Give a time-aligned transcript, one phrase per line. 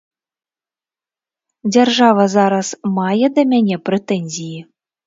[1.75, 2.67] Дзяржава зараз
[2.99, 4.59] мае да мяне прэтэнзіі?